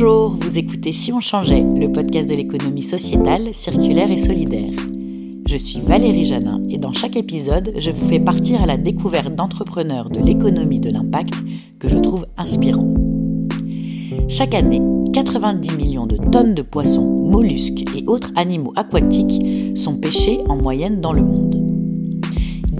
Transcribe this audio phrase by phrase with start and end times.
[0.00, 4.70] Bonjour, vous écoutez Si on changeait, le podcast de l'économie sociétale, circulaire et solidaire.
[5.44, 9.34] Je suis Valérie Janin et dans chaque épisode, je vous fais partir à la découverte
[9.34, 11.34] d'entrepreneurs de l'économie de l'impact
[11.80, 12.94] que je trouve inspirants.
[14.28, 14.80] Chaque année,
[15.12, 21.00] 90 millions de tonnes de poissons, mollusques et autres animaux aquatiques sont pêchés en moyenne
[21.00, 21.57] dans le monde.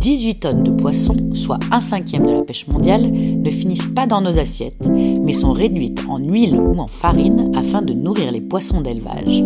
[0.01, 4.21] 18 tonnes de poissons, soit un cinquième de la pêche mondiale, ne finissent pas dans
[4.21, 8.81] nos assiettes, mais sont réduites en huile ou en farine afin de nourrir les poissons
[8.81, 9.45] d'élevage.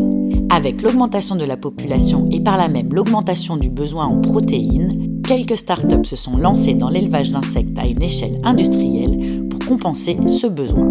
[0.51, 5.57] Avec l'augmentation de la population et par là même l'augmentation du besoin en protéines, quelques
[5.57, 10.91] startups se sont lancées dans l'élevage d'insectes à une échelle industrielle pour compenser ce besoin.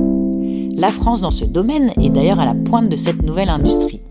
[0.76, 4.02] La France dans ce domaine est d'ailleurs à la pointe de cette nouvelle industrie.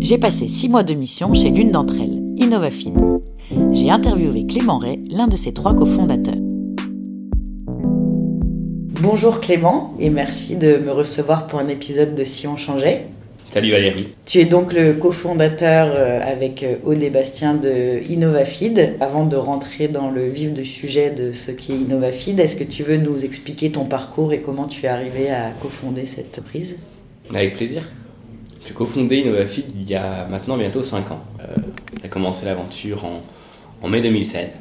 [0.00, 2.98] J'ai passé six mois de mission chez l'une d'entre elles, Innovafeed.
[3.72, 6.34] J'ai interviewé Clément Ray, l'un de ses trois cofondateurs.
[9.00, 13.06] Bonjour Clément et merci de me recevoir pour un épisode de Si on changeait.
[13.50, 14.08] Salut Valérie.
[14.26, 18.96] Tu es donc le cofondateur euh, avec euh, Aude et Bastien de Innovafeed.
[19.00, 22.82] Avant de rentrer dans le vif du sujet de ce qu'est Innovafeed, est-ce que tu
[22.82, 26.76] veux nous expliquer ton parcours et comment tu es arrivé à cofonder cette entreprise?
[27.32, 27.82] Avec plaisir.
[28.66, 31.20] J'ai cofondé Innovafeed il y a maintenant bientôt 5 ans.
[31.40, 31.56] Euh,
[32.04, 33.20] a commencé l'aventure en,
[33.82, 34.60] en, mai 2016.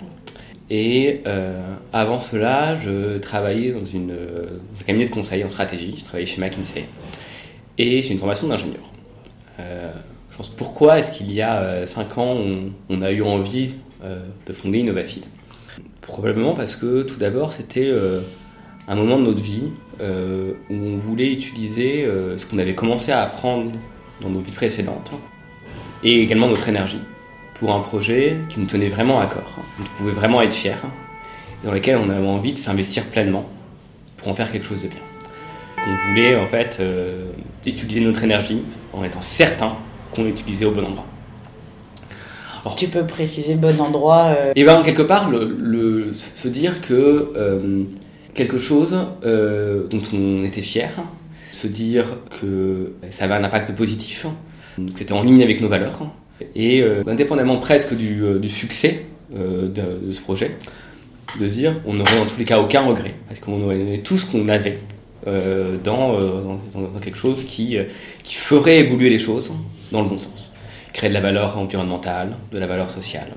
[0.69, 5.95] Et euh, avant cela, je travaillais dans, une, un cabinet de conseil en stratégie.
[5.97, 6.85] Je travaillais chez McKinsey.
[7.77, 8.83] Et j'ai une formation d'ingénieur.
[9.59, 9.91] Euh,
[10.31, 12.37] je pense pourquoi est-ce qu'il y a 5 ans,
[12.89, 15.25] on, a eu envie euh, de fonder Innovafeed?
[16.01, 18.21] Probablement parce que tout d'abord, c'était euh,
[18.87, 23.11] un moment de notre vie euh, où on voulait utiliser euh, ce qu'on avait commencé
[23.11, 23.71] à apprendre
[24.21, 25.11] dans nos vies précédentes
[26.03, 26.99] et également notre énergie
[27.59, 30.75] pour un projet qui nous tenait vraiment à corps, dont on pouvait vraiment être fiers,
[31.63, 33.47] dans lequel on avait envie de s'investir pleinement
[34.17, 34.99] pour en faire quelque chose de bien.
[35.77, 37.31] On voulait en fait euh,
[37.65, 39.75] utiliser notre énergie en étant certain
[40.11, 41.05] qu'on l'utilisait au bon endroit.
[42.61, 44.53] Alors, tu peux préciser bon endroit euh...
[44.55, 47.83] Et bien quelque part, le, le, se dire que euh,
[48.33, 50.91] quelque chose euh, dont on était fier,
[51.51, 52.05] se dire
[52.41, 54.25] que ça avait un impact positif,
[54.77, 56.09] que c'était en ligne avec nos valeurs,
[56.55, 59.05] et euh, indépendamment presque du, euh, succès
[59.35, 60.55] euh, de, ce projet,
[61.39, 64.17] de dire on n'aurait en tous les cas aucun regret, parce qu'on aurait donné tout
[64.17, 64.79] ce qu'on avait
[65.83, 66.59] dans,
[67.01, 67.77] quelque chose qui,
[68.23, 69.51] ferait évoluer les choses
[69.91, 70.51] dans le bon sens,
[70.93, 73.27] créer de la valeur environnementale, de la valeur sociale.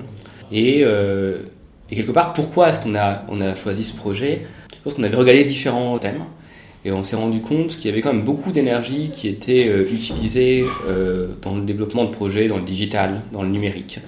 [0.51, 4.47] Et, et quelque part, pourquoi est-ce qu'on a, on a choisi ce projet?
[4.73, 6.23] Je pense qu'on avait regardé différents thèmes.
[6.85, 9.85] Et on s'est rendu compte qu'il y avait quand même beaucoup d'énergie qui était euh,
[9.89, 13.99] utilisée euh, dans le développement de projets, dans le digital, dans le numérique,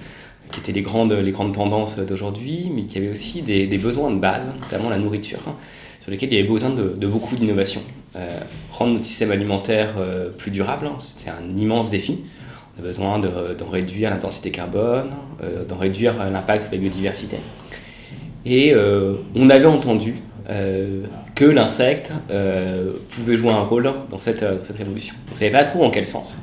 [0.52, 4.10] qui étaient les grandes, les grandes tendances d'aujourd'hui, mais qu'il y avait aussi des, besoins
[4.10, 5.54] de base, notamment la nourriture, hein,
[6.00, 7.80] sur lesquels il y avait besoin de, beaucoup d'innovation.
[8.14, 9.94] Euh, rendre notre système alimentaire
[10.36, 12.18] plus durable, hein, c'était un immense défi.
[12.76, 15.08] On a besoin d'en réduire l'intensité carbone,
[15.66, 17.38] d'en réduire l'impact sur la biodiversité.
[18.44, 18.74] Et
[19.34, 20.16] on avait entendu
[20.48, 21.02] euh,
[21.34, 25.14] que l'insecte euh, pouvait jouer un rôle dans cette, euh, cette révolution.
[25.28, 26.38] On ne savait pas trop en quel sens.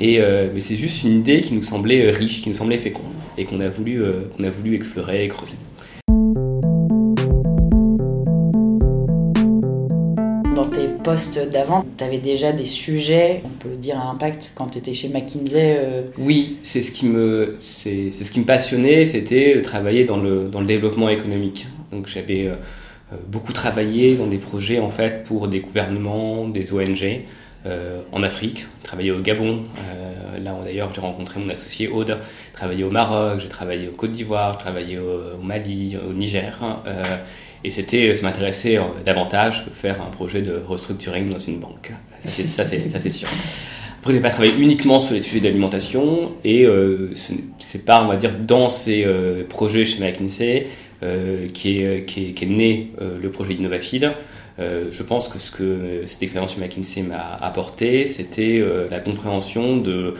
[0.00, 3.12] Et, euh, mais c'est juste une idée qui nous semblait riche, qui nous semblait féconde,
[3.36, 4.02] et qu'on a, voulu,
[4.36, 5.58] qu'on a voulu explorer et creuser.
[10.56, 14.68] Dans tes postes d'avant, tu avais déjà des sujets, on peut dire à impact, quand
[14.68, 15.78] tu étais chez McKinsey.
[16.18, 20.60] Oui, c'est ce, qui me, c'est, ce qui me passionnait, c'était travailler dans le, dans
[20.60, 21.66] le développement économique.
[21.92, 22.50] Donc j'avais
[23.26, 27.22] beaucoup travaillé dans des projets en fait pour des gouvernements, des ONG
[27.64, 29.62] euh, en Afrique, travaillé au Gabon.
[29.78, 32.18] Euh, là d'ailleurs j'ai rencontré mon associé Aude,
[32.52, 36.58] travaillé au Maroc, j'ai travaillé au Côte d'Ivoire, travaillé au, Mali, au Niger.
[36.86, 37.02] Euh,
[37.64, 41.92] et c'était, ça m'intéressait davantage que faire un projet de restructuring dans une banque.
[42.26, 43.28] Ça c'est, sûr.
[44.00, 47.12] Après, je n'ai pas travaillé uniquement sur les sujets d'alimentation et euh,
[47.58, 50.66] c'est pas, on va dire, dans ces euh, projets chez McKinsey
[51.02, 54.12] euh, qui, est, qui, est, né euh, le projet Innovafeed.
[54.58, 59.00] Euh, je pense que ce que cette expérience chez McKinsey m'a apporté, c'était euh, la
[59.00, 60.14] compréhension de,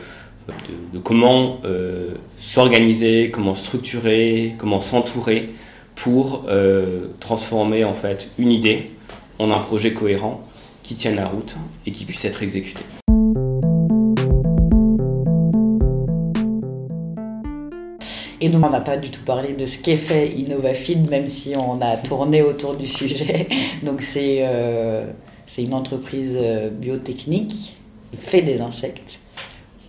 [0.47, 1.61] de, de comment
[2.37, 5.49] s'organiser, comment structurer, comment s'entourer
[5.95, 6.47] pour
[7.19, 8.91] transformer en fait une idée
[9.39, 10.45] en un projet cohérent
[10.81, 12.83] qui tienne la route et qui puisse être exécuté.
[18.43, 21.53] Et donc, on n'a pas du tout parlé de ce qu'est fait Innovafeed, même si
[21.55, 23.47] on a tourné autour du sujet.
[23.83, 25.05] Donc, c'est euh,
[25.57, 26.37] une entreprise
[26.73, 27.75] biotechnique
[28.11, 29.19] qui fait des insectes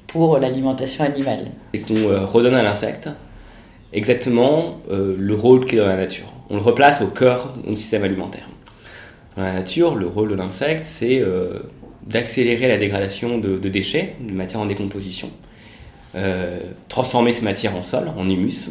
[0.06, 1.46] pour l'alimentation animale.
[1.74, 3.08] C'est qu'on euh, redonne à l'insecte
[3.94, 6.26] exactement euh, le rôle qu'il est dans la nature.
[6.50, 8.48] On le replace au cœur de notre système alimentaire.
[9.36, 11.60] Dans la nature, le rôle de l'insecte, c'est euh,
[12.06, 15.43] d'accélérer la dégradation de, déchets, de matières en décomposition, euh,
[16.88, 18.70] transformer ces matières en sol, en humus,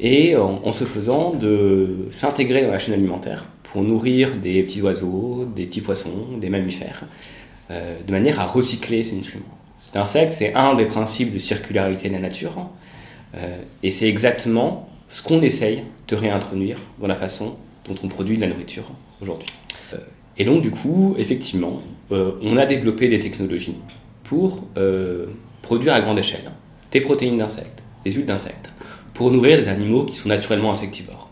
[0.00, 5.48] et en, se faisant de s'intégrer dans la chaîne alimentaire pour nourrir des petits oiseaux,
[5.54, 7.04] des petits poissons, des mammifères,
[7.70, 9.44] euh, de manière à recycler ces nutriments.
[9.78, 12.68] Cet insecte, c'est un des principes de circularité de la nature,
[13.34, 17.56] euh, et c'est exactement ce qu'on essaye de réintroduire dans la façon
[17.86, 18.90] dont on produit de la nourriture
[19.20, 19.48] aujourd'hui.
[19.94, 19.98] Euh,
[20.36, 21.80] et donc, du coup, effectivement,
[22.10, 23.76] euh, on a développé des technologies
[24.24, 25.26] pour euh,
[25.62, 26.50] produire à grande échelle
[26.92, 28.70] des protéines d'insectes, des huiles d'insectes,
[29.14, 31.30] pour nourrir des animaux qui sont naturellement insectivores.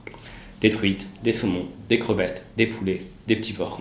[0.61, 3.81] Des truites, des saumons, des crevettes, des poulets, des petits porcs.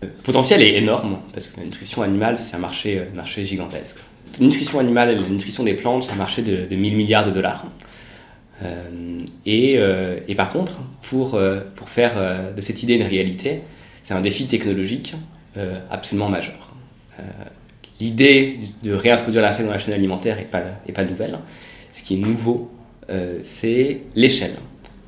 [0.00, 3.98] Le potentiel est énorme, parce que la nutrition animale, c'est un marché, marché gigantesque.
[4.40, 7.26] La nutrition animale et la nutrition des plantes, c'est un marché de, de 1000 milliards
[7.26, 7.66] de dollars.
[8.64, 12.14] Euh, euh, et, par contre, pour, euh, pour faire
[12.54, 13.62] de cette idée une réalité,
[14.02, 15.14] c'est un défi technologique
[15.90, 16.72] absolument majeur.
[18.00, 21.38] L'idée de réintroduire l'assiette dans la chaîne alimentaire n'est pas, est pas nouvelle.
[21.92, 22.70] Ce qui est nouveau,
[23.42, 24.56] c'est l'échelle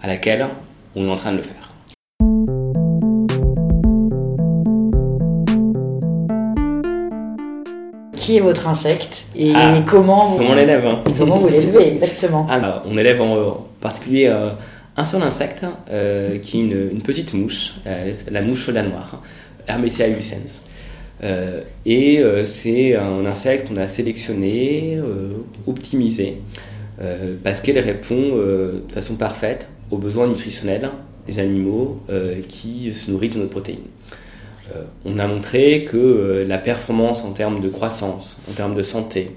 [0.02, 0.46] à laquelle
[0.94, 1.74] on est en train de le faire.
[8.24, 11.02] qui est votre insecte et ah, comment vous, l'élève hein.
[11.18, 12.46] comment vous l'élevez exactement.
[12.50, 14.50] Alors, on élève en, particulier euh,
[14.96, 19.20] un seul insecte euh, qui est une, petite mouche, euh, la mouche la noire,
[19.66, 20.62] Hermetia lucens.
[21.86, 25.00] Et c'est un insecte qu'on a sélectionné,
[25.66, 26.38] optimisé,
[27.42, 30.90] parce qu'elle répond de façon parfaite aux besoins nutritionnels
[31.26, 32.00] des animaux
[32.48, 33.78] qui se nourrissent de nos protéines.
[34.74, 38.82] Euh, on a montré que euh, la performance en termes de croissance, en termes de
[38.82, 39.30] santé,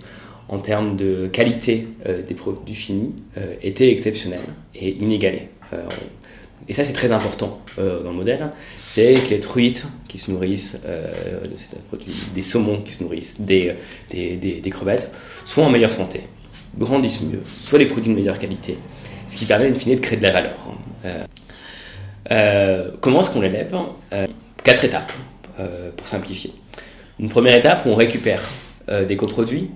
[0.47, 3.13] en termes de qualité euh, des produits finis
[3.61, 4.39] était exceptionnelle
[4.75, 5.49] et inégalée.
[6.67, 8.51] Et ça, c'est très important dans le modèle.
[8.77, 10.77] C'est que les truites qui se nourrissent
[12.35, 13.75] des saumons qui se nourrissent des,
[14.11, 15.11] des, crevettes
[15.45, 16.23] soient en meilleure santé,
[16.77, 18.77] grandissent mieux, soient des produits de meilleure qualité,
[19.27, 20.57] ce qui permet, in fine, de créer de la valeur.
[22.99, 23.73] comment est-ce qu'on l'élève
[24.63, 25.13] quatre étapes
[25.59, 26.53] euh, pour simplifier.
[27.19, 28.41] Une première étape où on récupère
[28.89, 29.71] euh, des coproduits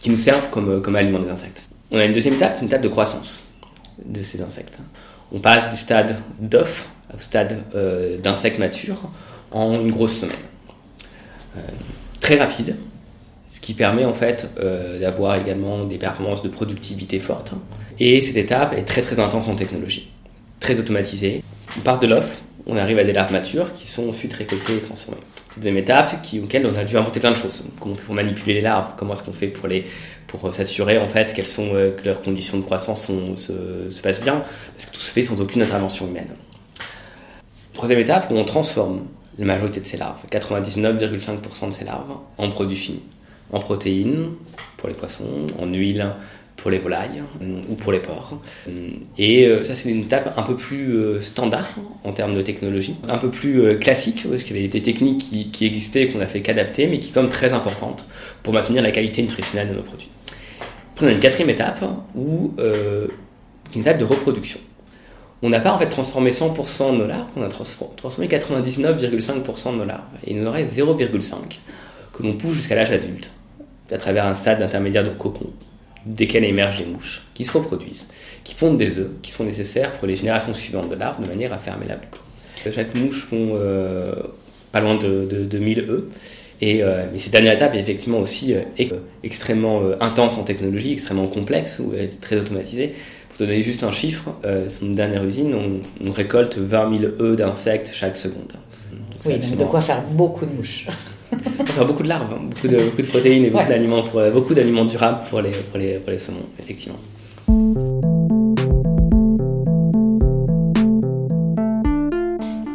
[0.00, 1.68] qui nous servent comme, euh, comme aliment des insectes.
[1.92, 3.46] On a une deuxième étape, une étape de croissance
[4.04, 4.78] de ces insectes.
[5.32, 7.58] On passe du stade d'œuf au stade
[8.22, 9.10] d'insectes matures
[9.50, 10.36] en une grosse semaine.
[12.20, 12.76] très rapide,
[13.50, 14.48] ce qui permet en fait
[15.00, 17.52] d'avoir également des performances de productivité fortes.
[17.98, 20.10] Et cette étape est très très intense en technologie,
[20.60, 21.42] très automatisée.
[21.76, 24.80] On part de l'œuf, on arrive à des larves matures qui sont ensuite récoltées et
[24.80, 25.20] transformées.
[25.48, 27.68] C'est des étapes qui, auxquelles on a dû inventer plein de choses.
[27.80, 28.94] Comment on fait pour manipuler les larves?
[28.96, 29.68] Comment est-ce qu'on fait pour,
[30.26, 33.06] pour euh, s'assurer en fait qu'elles sont, euh, que leurs conditions de croissance
[33.36, 34.42] se, se, passent bien?
[34.74, 36.30] Parce que tout se fait sans aucune intervention humaine.
[37.74, 39.02] Troisième étape où on transforme
[39.38, 43.02] la majorité de ces larves, 99,5% de ces larves, en produits finis.
[43.52, 44.30] En protéines
[44.76, 46.14] pour les poissons, en huile
[46.62, 48.34] pour les volailles euh, ou pour les porcs.
[48.68, 51.68] Euh, et euh, ça, c'est une étape un peu plus standard
[52.04, 55.50] en termes de technologie, un peu plus classique, parce qu'il y avait des techniques qui,
[55.50, 58.06] qui existaient qu'on a fait qu'adapter, mais qui sont très importantes
[58.44, 60.08] pour maintenir la qualité nutritionnelle de nos produits.
[60.92, 62.52] Après, on a une quatrième étape, où,
[63.74, 64.60] une étape de reproduction.
[65.42, 69.78] On n'a pas en fait transformé 100% de nos larves, on a transformé 99,5% de
[69.78, 70.02] nos larves.
[70.24, 71.58] Et il nous en reste 0,5
[72.12, 73.30] que l'on pousse jusqu'à l'âge adulte,
[73.90, 75.50] à travers un stade intermédiaire de cocon,
[76.06, 78.08] desquels émergent les mouches, qui se reproduisent,
[78.44, 81.52] qui pondent des œufs, qui sont nécessaires pour les générations suivantes de larves, de manière
[81.52, 82.20] à fermer la boucle.
[82.70, 84.12] Chaque mouche font euh,
[84.70, 86.04] pas loin de, de, 1000 œufs.
[86.60, 88.84] Et, euh, mais cette dernière étape est effectivement aussi euh,
[89.24, 92.94] extrêmement intense en technologie, extrêmement complexe, où elle est très automatisée.
[93.28, 94.30] Pour te donner juste un chiffre,
[94.68, 98.52] sur une dernière usine, on, récolte 20 000 œufs d'insectes chaque seconde.
[99.24, 100.86] oui, donc de quoi faire beaucoup de mouches.
[101.60, 102.42] Enfin, beaucoup de larves, hein.
[102.50, 105.78] beaucoup, de, beaucoup, de, protéines et beaucoup d'aliments pour, beaucoup d'aliments durables pour les, pour,
[105.78, 106.98] les, pour les saumons, effectivement.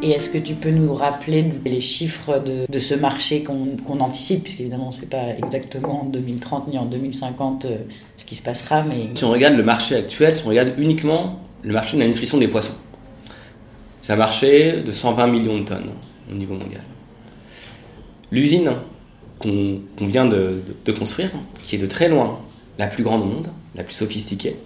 [0.08, 4.44] Et est-ce que tu peux nous rappeler les chiffres de, de ce marché qu'on anticipe,
[4.44, 7.78] puisqu'évidemment on ne sait pas exactement en 2030 ni en 2050 euh,
[8.16, 9.10] ce qui se passera, mais...
[9.16, 12.38] Si on regarde le marché actuel, si on regarde uniquement le marché de la nutrition
[12.38, 12.76] des poissons,
[14.00, 15.90] c'est un marché de 120 millions de tonnes
[16.32, 16.84] au niveau mondial.
[18.32, 18.74] L'usine
[19.40, 20.62] qu'on vient de,
[20.98, 21.30] construire,
[21.62, 22.40] qui est de très loin
[22.78, 24.58] la plus grande au monde, la plus sophistiquée,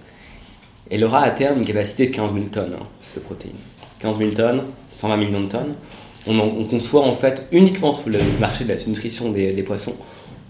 [0.90, 3.56] elle aura à terme une capacité de 15 000 tonnes hein, de protéines.
[4.00, 5.76] 15 000 tonnes, 120 millions de tonnes.
[6.28, 9.96] On, conçoit en fait uniquement sur le marché de la nutrition des, poissons,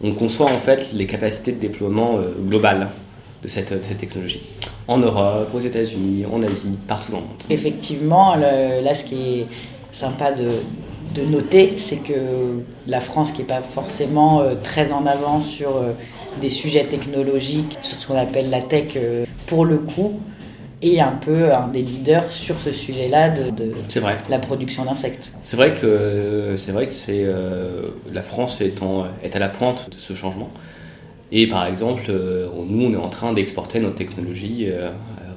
[0.03, 2.89] on conçoit en fait les capacités de déploiement euh, globales
[3.41, 4.41] de cette, cette, technologie.
[4.87, 7.43] En Europe, aux États-Unis, en Asie, partout dans le monde.
[7.49, 9.47] Effectivement, là ce qui est
[9.93, 10.49] sympa de,
[11.13, 15.81] de noter, c'est que la France, qui n'est pas forcément très en avance sur
[16.41, 18.97] des sujets technologiques, sur ce qu'on appelle la tech,
[19.45, 20.19] pour le coup,
[20.81, 23.73] et un peu un des leaders sur ce sujet-là de,
[24.29, 25.31] la production d'insectes.
[25.43, 28.81] C'est vrai que c'est vrai que c'est euh, la France est,
[29.23, 30.49] est à la pointe de ce changement.
[31.31, 34.89] Et par exemple, euh, nous, on est en train d'exporter notre technologie euh,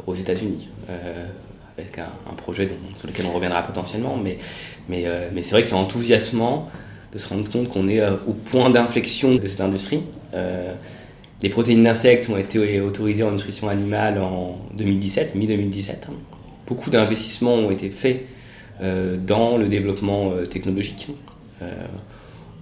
[0.07, 0.69] aux États-Unis
[1.79, 4.17] avec un, projet sur lequel on reviendra potentiellement.
[4.17, 4.39] Mais,
[4.89, 5.05] mais,
[5.43, 6.71] c'est vrai que c'est enthousiasmant
[7.13, 10.03] de se rendre compte qu'on est au point d'inflexion de cette industrie.
[11.45, 15.95] Les protéines d'insectes ont été autorisées en nutrition animale en 2017, mi-2017.
[16.67, 18.25] Beaucoup d'investissements ont été faits
[18.81, 21.11] euh, dans le développement euh, technologique.
[21.61, 21.67] Euh,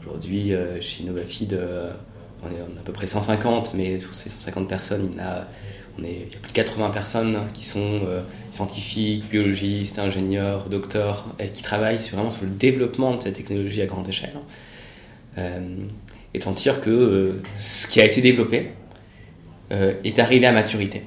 [0.00, 1.58] aujourd'hui, chez Novafeed,
[2.42, 5.46] on est à peu près 150, mais sur ces 150 personnes, il y, a,
[5.98, 8.00] on est, il y a plus de 80 personnes qui sont
[8.50, 13.82] scientifiques, biologistes, ingénieurs, docteurs, et qui travaillent sur, vraiment sur le développement de cette technologie
[13.82, 14.36] à grande échelle.
[16.34, 18.68] Et dire que euh, ce qui a été développé
[19.70, 21.02] euh, est arrivé à maturité.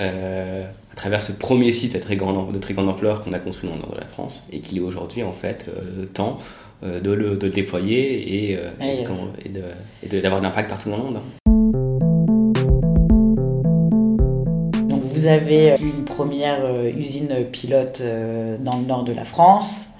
[0.00, 3.38] Euh, à travers ce premier site de très grande, de très grande ampleur qu'on a
[3.38, 5.70] construit dans le nord de la France et qu'il est aujourd'hui en fait
[6.12, 6.38] temps
[6.82, 11.20] de le de déployer et, et d'avoir de l'impact partout dans le monde.
[15.20, 16.64] Vous avez une première
[16.96, 18.00] usine pilote
[18.60, 19.90] dans le nord de la France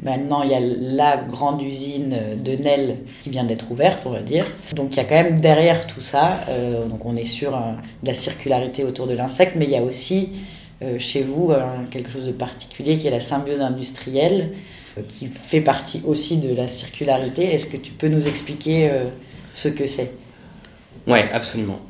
[0.00, 4.20] Maintenant, il y a la grande usine de Nel qui vient d'être ouverte, on va
[4.20, 4.46] dire.
[4.74, 7.72] Donc il y a quand même derrière tout ça, euh, donc on est sur euh,
[8.04, 10.34] la circularité autour de l'insecte, mais il y a aussi
[10.82, 11.52] euh, chez vous
[11.90, 14.52] quelque chose de particulier qui est la symbiose industrielle,
[15.08, 17.52] qui fait partie aussi de la circularité.
[17.52, 18.90] Est-ce que tu peux nous expliquer
[19.52, 20.12] ce que c'est?
[21.06, 21.80] Oui, absolument.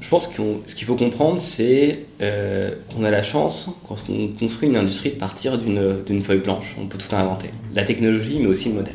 [0.00, 4.28] Je pense que ce qu'il faut comprendre, c'est euh, qu'on a la chance, quand on
[4.28, 6.74] construit une industrie, de partir d'une feuille blanche.
[6.80, 7.50] On peut tout inventer.
[7.74, 8.94] La technologie, mais aussi le modèle.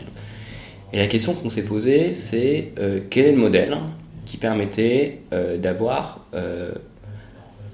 [0.92, 3.77] Et la question qu'on s'est posée, c'est euh, quel est le modèle
[4.25, 6.25] qui permettait euh, d'avoir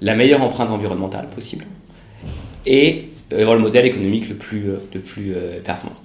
[0.02, 1.66] la meilleure empreinte environnementale possible
[2.66, 5.96] et avoir le modèle économique le plus, performant?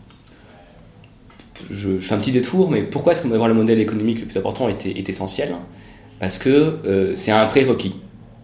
[1.70, 4.70] Je, fais un petit détour, mais pourquoi est-ce qu'avoir le modèle économique le plus important
[4.70, 5.56] est, est essentiel?
[6.20, 7.96] Parce que euh, c'est un prérequis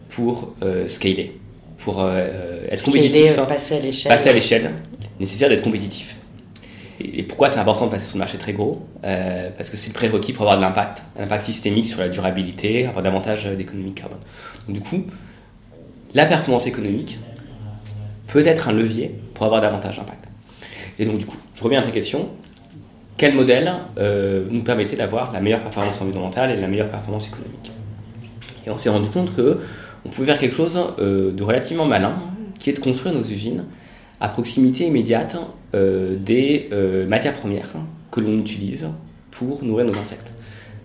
[0.10, 1.40] pour euh, scaler,
[1.78, 3.36] pour euh, être compétitif.
[3.48, 4.12] passer à l'échelle.
[4.12, 4.72] Passer à l'échelle,
[5.20, 6.18] nécessaire d'être compétitif.
[7.00, 8.86] Et, pourquoi c'est important de passer sur le marché très gros?
[9.02, 12.86] Parce que c'est le prérequis pour avoir de l'impact, un impact systémique sur la durabilité,
[12.86, 14.20] avoir davantage d'économie carbone.
[14.68, 15.04] Donc, du coup,
[16.14, 17.18] la performance économique
[18.28, 20.26] peut être un levier pour avoir davantage d'impact.
[21.00, 22.30] Et donc, du coup, je reviens à ta question
[23.18, 27.72] quel modèle euh, nous permettait d'avoir la meilleure performance environnementale et la meilleure performance économique.
[28.66, 29.60] Et on s'est rendu compte que
[30.06, 32.16] on pouvait faire quelque chose euh, de relativement malin,
[32.58, 33.66] qui est de construire nos usines
[34.20, 35.36] à proximité immédiate
[35.76, 36.70] euh, des
[37.08, 37.74] matières premières
[38.12, 38.88] que l'on utilise
[39.32, 40.34] pour nourrir nos insectes.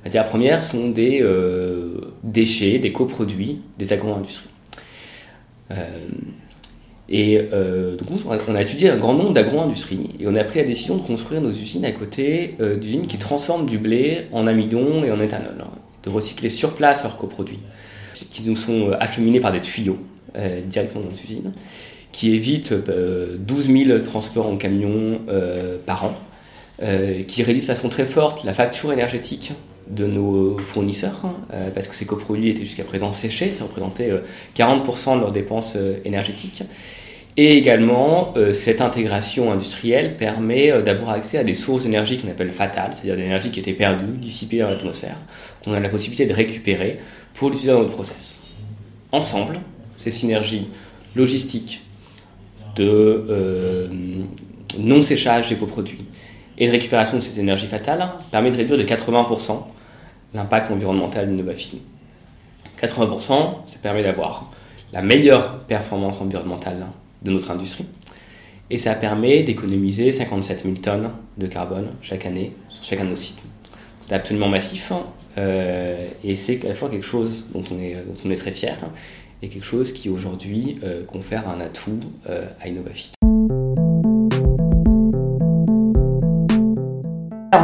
[0.05, 1.25] Les matières premières sont des
[2.23, 4.51] déchets, des coproduits des agro-industries.
[7.09, 10.59] Et euh, du coup, on a étudié un grand nombre d'agro-industries et on a pris
[10.59, 14.47] la décision de construire nos usines à côté euh, d'usines qui transforment du blé en
[14.47, 15.71] amidon et en éthanol, hein,
[16.03, 17.61] de recycler sur place leurs coproduits,
[18.31, 19.99] qui nous sont euh, acheminés par des tuyaux
[20.69, 21.53] directement dans nos usines,
[22.13, 25.23] qui évitent 12 000 transports en camion
[25.87, 26.15] par an,
[27.27, 29.55] qui réduisent de façon très forte la facture énergétique
[29.89, 31.35] de nos fournisseurs, hein,
[31.75, 34.11] parce que ces coproduits étaient jusqu'à présent séchés, ça représentait
[34.57, 36.65] 40% de leurs dépenses énergétiques.
[37.39, 42.29] Et également, euh, cette intégration industrielle permet euh, d'avoir accès à des sources d'énergie qu'on
[42.29, 45.19] appelle fatales, c'est-à-dire d'énergie qui était perdue, dissipée dans l'atmosphère,
[45.63, 46.99] qu'on a la possibilité de récupérer
[47.35, 48.39] pour l'utiliser dans notre process.
[49.13, 49.61] Ensemble,
[49.99, 50.69] ces synergies
[51.15, 51.83] logistiques
[52.75, 53.89] de euh,
[54.79, 56.07] non-séchage des coproduits
[56.57, 59.63] et de récupération de ces énergies fatales permet de réduire de 80%
[60.37, 61.79] l'impact environnemental d'Innovafin.
[62.81, 64.51] 80%, ça permet d'avoir
[64.93, 66.87] la meilleure performance environnementale
[67.23, 67.87] de notre industrie.
[68.71, 73.17] Et ça permet d'économiser 57 000 tonnes de carbone chaque année sur chacun de nos
[73.17, 73.39] sites.
[74.01, 75.05] C'est absolument massif hein.
[75.39, 78.53] euh, et c'est à la fois quelque chose dont on est, dont on est très
[78.53, 78.77] fier
[79.43, 83.16] et quelque chose qui aujourd'hui euh, confère un atout euh, à Innovafit.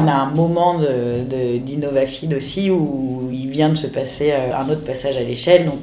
[0.03, 4.83] On a un moment d'Innovafid de, aussi où il vient de se passer un autre
[4.83, 5.65] passage à l'échelle.
[5.65, 5.83] Donc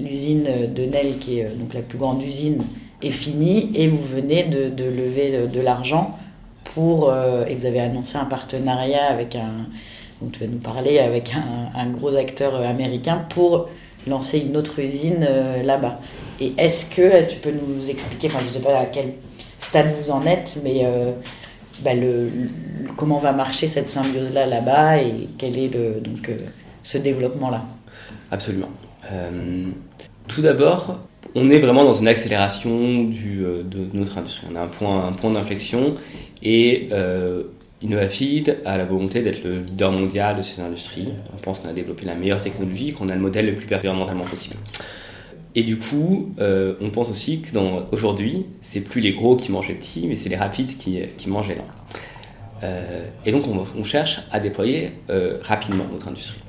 [0.00, 2.62] l'usine de Nel, qui est donc la plus grande usine
[3.02, 6.16] est fini et vous venez de, de lever de, l'argent
[6.64, 9.66] pour, euh, et vous avez annoncé un partenariat avec un,
[10.20, 13.68] dont tu vas nous parler, avec un, gros acteur américain pour
[14.06, 16.00] lancer une autre usine euh, là-bas.
[16.40, 19.14] Et est-ce que tu peux nous expliquer, enfin je ne sais pas à quel
[19.58, 21.12] stade vous en êtes, mais euh,
[21.84, 22.30] bah, le,
[22.96, 26.30] comment va marcher cette symbiose-là là-bas et quel est le, donc,
[26.82, 27.64] ce développement-là
[28.30, 28.70] Absolument.
[30.28, 31.00] tout d'abord,
[31.34, 34.46] on est vraiment dans une accélération du, de notre industrie.
[34.52, 35.94] On a un point, un point d'inflexion
[36.42, 36.88] et
[37.80, 41.08] Innovafeed a la volonté d'être le leader mondial de cette industrie.
[41.34, 44.24] On pense qu'on a développé la meilleure technologie, qu'on a le modèle le plus environnementalement
[44.24, 44.56] possible.
[45.58, 47.48] Et du coup, euh, on pense aussi que
[47.90, 51.28] aujourd'hui, c'est plus les gros qui mangent les petits, mais c'est les rapides qui, qui
[51.28, 51.66] mangent les lents.
[52.62, 56.40] Euh, et donc, on, cherche à déployer euh, rapidement notre industrie,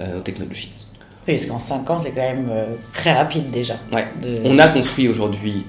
[0.00, 0.72] nos technologies.
[1.26, 2.50] Oui, parce qu'en 5 ans, c'est quand même
[2.94, 3.76] très rapide déjà.
[3.92, 4.06] Ouais.
[4.44, 5.66] On a construit aujourd'hui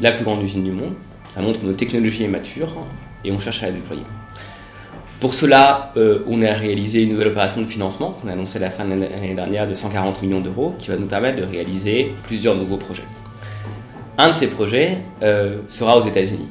[0.00, 0.94] la plus grande usine du monde.
[1.34, 2.74] Ça montre que notre technologie est mature
[3.22, 4.04] et on cherche à la déployer.
[5.20, 8.60] Pour cela, euh, on a réalisé une nouvelle opération de financement qu'on a annoncé à
[8.60, 12.12] la fin de l'année dernière de 140 millions d'euros qui va nous permettre de réaliser
[12.22, 13.02] plusieurs nouveaux projets.
[14.16, 16.48] Un de ces projets euh, sera aux États-Unis,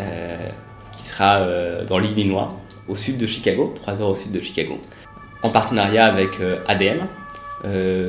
[0.00, 0.48] euh,
[0.92, 1.46] qui sera
[1.86, 2.58] dans l'Illinois,
[2.88, 4.78] au sud de Chicago, 3 heures au sud de Chicago,
[5.42, 7.04] en partenariat avec ADM,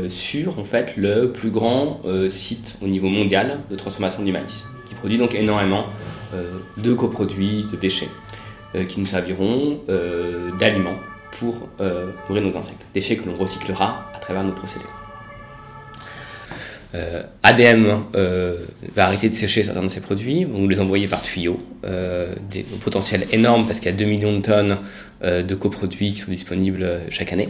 [0.10, 4.96] sur en fait le plus grand site au niveau mondial de transformation du maïs, qui
[4.96, 5.86] produit donc énormément
[6.78, 8.10] de coproduits, de déchets.
[8.76, 10.98] Euh, qui nous serviront euh, d'aliments
[11.40, 12.86] pour euh, nourrir nos insectes.
[12.94, 14.86] Déchets que l'on recyclera à travers nos procédés.
[17.44, 17.90] ADM
[18.96, 21.60] va arrêter de sécher certains de ces produits, vont nous les envoyer par tuyau,
[22.50, 24.78] des potentiels énormes parce qu'il y a 2 millions de tonnes
[25.22, 27.50] de coproduits qui sont disponibles chaque année.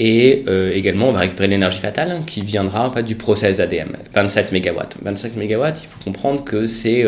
[0.00, 0.44] et
[0.74, 4.80] également, on va récupérer l'énergie fatale qui viendra en du process ADM, 27 MW.
[5.02, 7.04] 25 MW, il faut comprendre que c'est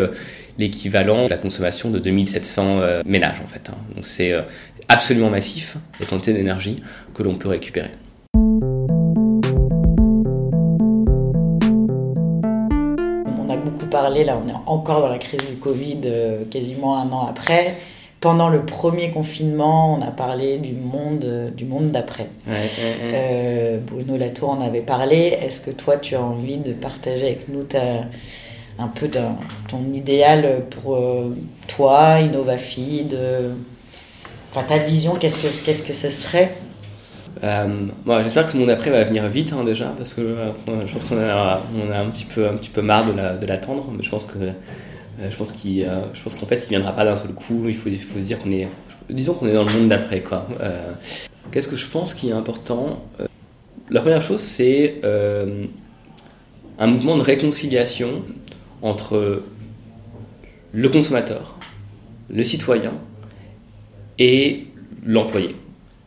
[0.58, 3.70] l'équivalent de la consommation de 2700 euh, ménages en fait.
[3.70, 3.76] Hein.
[3.94, 4.42] Donc c'est euh,
[4.88, 6.82] absolument massif, les quantités d'énergie
[7.14, 7.90] que l'on peut récupérer.
[13.40, 16.98] On a beaucoup parlé, là on est encore dans la crise du Covid euh, quasiment
[16.98, 17.76] un an après.
[18.20, 22.26] Pendant le premier confinement, on a parlé du monde, du monde d'après.
[23.86, 25.38] Bruno Latour en avait parlé.
[25.40, 28.06] Est-ce que toi, tu as envie de partager avec nous ta,
[28.78, 29.08] un peu
[29.68, 31.36] ton idéal pour euh,
[31.66, 33.52] toi, InnovaFeed euh,
[34.50, 36.54] Enfin, ta vision, qu'est-ce que, qu'est-ce que ce serait?
[37.44, 37.86] Euh,
[38.22, 40.36] J'espère que monde après va venir vite hein, déjà, parce que
[40.86, 41.60] je pense qu'on a,
[41.94, 44.38] un, petit peu, un petit peu marre de, l'attendre, mais je pense que
[45.18, 47.64] je pense, qu'il, je pense qu'en fait, il ne viendra pas d'un seul coup.
[47.66, 48.68] Il faut, il faut se dire qu'on est,
[49.10, 50.20] disons qu'on est dans le monde d'après.
[50.22, 50.46] Quoi.
[51.52, 53.04] qu'est-ce que je pense qui est important?
[53.90, 55.02] La première chose, c'est
[56.78, 58.22] un mouvement de réconciliation
[58.82, 59.42] entre
[60.72, 61.56] le consommateur,
[62.30, 62.92] le citoyen
[64.18, 64.66] et
[65.04, 65.56] l'employé.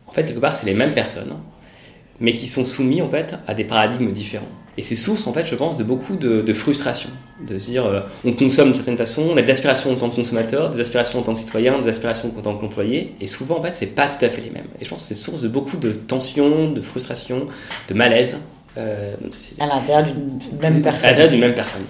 [0.06, 1.34] En fait, quelque part, c'est les mêmes personnes,
[2.20, 4.48] mais qui sont soumis en fait à des paradigmes différents.
[4.78, 7.10] Et c'est source, en fait, je pense, de beaucoup de, frustration.
[7.46, 10.08] De se dire, euh, on consomme d'une certaine façon, on a des aspirations en tant
[10.08, 13.58] que consommateur, des aspirations en tant que citoyen, des aspirations en tant qu'employé, et souvent,
[13.58, 14.68] en fait, c'est pas tout à fait les mêmes.
[14.80, 17.46] Et je pense que c'est source de beaucoup de tensions, de frustration,
[17.88, 18.38] de malaise
[18.78, 19.12] euh,
[19.58, 21.04] à l'intérieur d'une même personne.
[21.04, 21.82] À l'intérieur d'une même personne.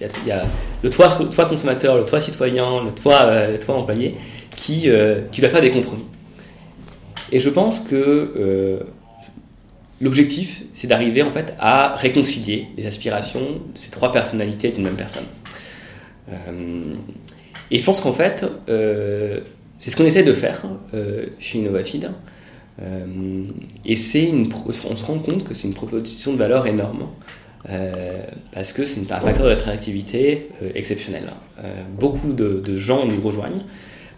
[0.00, 0.44] Il y, a,
[0.82, 4.16] le toi, toi, consommateur, le toi citoyen, le toi, euh, toi employé,
[4.56, 6.06] qui, euh, qui doit faire des compromis.
[7.30, 8.80] Et je pense que
[10.00, 14.96] l'objectif, c'est d'arriver en fait à réconcilier les aspirations de ces trois personnalités d'une même
[14.96, 15.24] personne.
[17.70, 18.44] et je pense qu'en fait,
[19.78, 20.62] c'est ce qu'on essaie de faire
[21.40, 22.10] chez InnovaFeed.
[22.82, 23.44] Euh,
[23.84, 24.48] et c'est une,
[24.88, 27.08] on se rend compte que c'est une proposition de valeur énorme.
[27.68, 31.32] Euh, parce que c'est un facteur d'attractivité euh, exceptionnel.
[31.98, 33.64] beaucoup de, gens nous rejoignent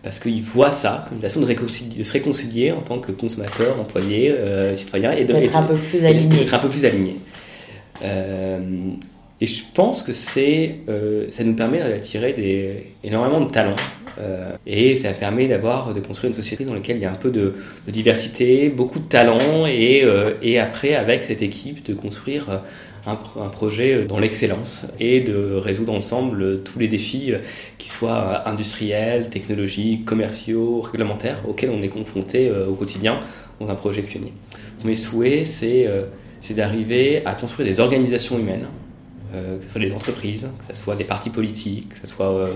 [0.03, 3.81] parce qu'ils voient ça comme une façon de, de, se réconcilier en tant que consommateur,
[3.81, 4.35] employé,
[4.75, 6.47] citoyen et d'être un peu plus aligné.
[6.53, 7.16] un peu plus aligné.
[9.40, 10.77] Et je pense que c'est,
[11.31, 13.77] ça nous permet d'attirer énormément de talents
[14.20, 17.16] euh, et ça permet d'avoir, de construire une société dans laquelle il y a un
[17.16, 17.55] peu de,
[17.87, 22.57] diversité, beaucoup de talent, et, euh, et, après, avec cette équipe, de construire euh,
[23.07, 27.33] un, un projet dans l'excellence et de résoudre ensemble tous les défis,
[27.79, 33.20] qui soient industriels, technologiques, commerciaux, réglementaires, auxquels on est confronté au quotidien
[33.61, 34.33] dans un projet pionnier.
[34.85, 38.66] Mes souhaits, c'est d'arriver à construire des organisations humaines
[39.33, 42.49] que ce soit des entreprises, que ce soit des partis politiques, que ce soit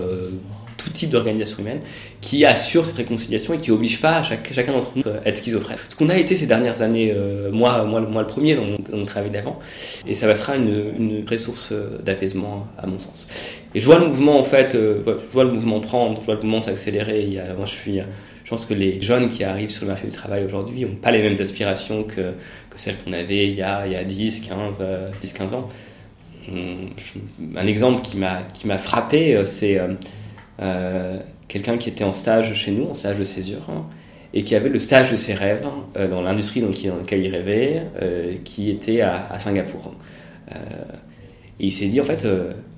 [0.83, 1.81] tout type d'organisation humaine
[2.21, 5.77] qui assure cette réconciliation et qui n'oblige pas à chacun d'entre nous à être schizophrène.
[5.89, 9.29] Ce qu'on a été ces dernières années, euh, moi, moi, le premier dans mon, travail
[9.29, 9.59] d'avant,
[10.07, 13.27] et ça sera une, une vraie source euh, d'apaisement à mon sens.
[13.75, 16.35] Et je vois le mouvement en fait, euh, je vois le mouvement prendre, je vois
[16.35, 17.39] le mouvement s'accélérer.
[17.57, 17.99] Moi, je suis
[18.43, 21.11] je pense que les jeunes qui arrivent sur le marché du travail aujourd'hui n'ont pas
[21.11, 22.33] les mêmes aspirations que,
[22.69, 24.83] que celles qu'on avait il y, a, il y a 10, 15,
[25.21, 25.69] 10, 15 ans.
[26.51, 26.89] Hum,
[27.55, 29.79] un exemple qui m'a frappé, c'est
[30.61, 33.85] euh, quelqu'un qui était en stage chez nous, en stage de césure, hein,
[34.33, 35.65] et qui avait le stage de ses rêves
[35.97, 39.93] euh, dans l'industrie dans laquelle il rêvait, euh, qui était à, Singapour.
[40.51, 40.55] Euh,
[41.59, 42.25] et il s'est dit en fait,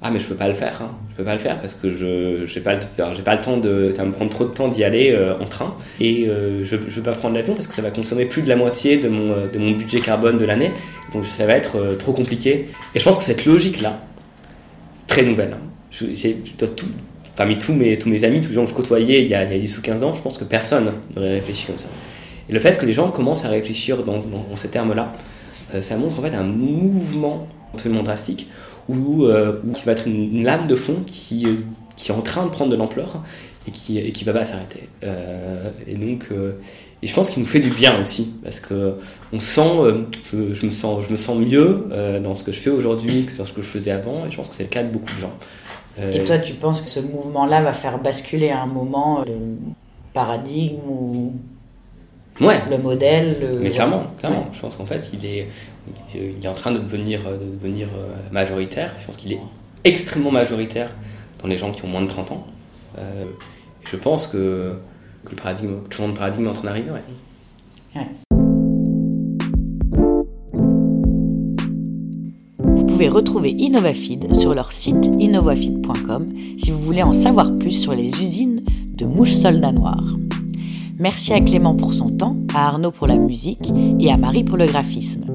[0.08, 0.92] ah mais je peux pas le faire, hein.
[1.12, 4.12] je peux pas le faire parce que je j'ai pas le temps de, ça me
[4.12, 7.56] prend trop de temps d'y aller en train et je je peux pas prendre l'avion
[7.56, 10.38] parce que ça va consommer plus de la moitié de mon de mon budget carbone
[10.38, 10.72] de l'année,
[11.12, 12.68] donc ça va être trop compliqué.
[12.94, 14.00] Et je pense que cette logique là,
[14.94, 15.54] c'est très nouvelle.
[15.54, 15.60] Hein.
[15.92, 16.88] J'ai tout
[17.36, 19.44] parmi tous mes, tous mes amis, tous les gens que je côtoyais il y, a,
[19.44, 21.90] il y a 10 ou 15 ans, je pense que personne n'aurait réfléchi comme ça.
[22.50, 25.12] Et le fait que les gens commencent à réfléchir dans, dans, ces termes-là,
[25.74, 28.50] euh, ça montre en fait un mouvement absolument drastique
[28.90, 31.48] où, euh, qui va être une, lame de fond qui,
[31.96, 33.22] qui est en train de prendre de l'ampleur
[33.68, 34.90] et qui et qui va pas s'arrêter.
[35.04, 36.30] Euh, et donc,
[37.02, 38.96] et je pense qu'il nous fait du bien aussi parce que
[39.34, 41.88] on sent, je, je, me sens, je me sens mieux
[42.24, 44.26] dans ce que je fais aujourd'hui que dans ce que je faisais avant.
[44.26, 45.34] Et je pense que c'est le cas de beaucoup de gens.
[46.14, 49.34] Et toi, tu penses que ce mouvement-là va faire basculer à un moment le
[50.14, 51.34] paradigme ou
[52.42, 52.60] ouais.
[52.70, 54.48] le modèle Mais clairement, clairement.
[54.52, 55.48] Je pense qu'en fait, il est,
[56.14, 58.94] il est en train de devenir, de devenir euh, majoritaire.
[59.00, 59.40] Je pense qu'il est
[59.84, 60.92] extrêmement majoritaire
[61.42, 62.46] dans les gens qui ont moins de 30 ans.
[62.98, 63.26] Euh,
[63.90, 64.74] je pense que,
[65.26, 66.92] que le paradigme, le changement de paradigme est en train d'arriver.
[66.92, 67.04] Ouais.
[67.96, 68.08] ouais.
[72.60, 77.94] Vous pouvez retrouver InnovaFeed sur leur site innovafeed.com si vous voulez en savoir plus sur
[77.94, 80.16] les usines de mouches soldats noirs.
[80.98, 84.58] Merci à Clément pour son temps, à Arnaud pour la musique et à Marie pour
[84.58, 85.26] le graphisme.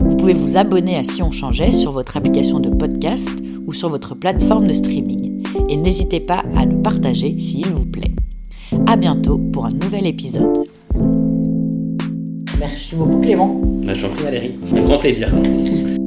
[0.00, 3.30] Vous pouvez vous abonner à Si on changeait sur votre application de podcast
[3.66, 5.42] ou sur votre plateforme de streaming.
[5.68, 8.12] Et n'hésitez pas à le partager s'il vous plaît.
[8.86, 10.64] À bientôt pour un nouvel épisode.
[12.58, 13.60] Merci beaucoup Clément.
[13.84, 15.32] Bah, J'en prie Valérie, un grand plaisir.